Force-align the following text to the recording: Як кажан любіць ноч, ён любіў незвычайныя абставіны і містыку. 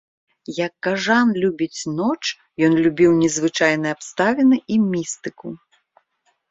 Як 0.65 0.71
кажан 0.87 1.27
любіць 1.43 1.89
ноч, 1.99 2.23
ён 2.69 2.73
любіў 2.87 3.11
незвычайныя 3.21 3.93
абставіны 3.99 4.55
і 4.77 4.81
містыку. 4.91 5.47